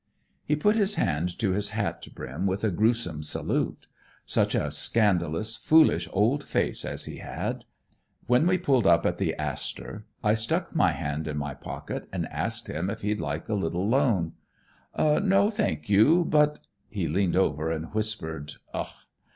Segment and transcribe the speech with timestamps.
[0.43, 3.85] "He put his hand to his hat brim with a grewsome salute.
[4.25, 7.65] Such a scandalous, foolish old face as he had!
[8.25, 12.27] When we pulled up at the Astor, I stuck my hand in my pocket and
[12.29, 14.33] asked him if he'd like a little loan.
[14.97, 18.87] "'No, thank you, but' he leaned over and whispered, ugh!